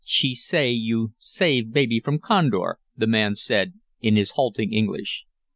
"She 0.03 0.33
say 0.33 0.71
you 0.71 1.13
save 1.19 1.71
baby 1.73 1.99
from 1.99 2.17
condor," 2.17 2.79
the 2.97 3.05
man 3.05 3.35
said 3.35 3.73
in 4.01 4.15
his 4.15 4.31
halting 4.31 4.73
English. 4.73 5.25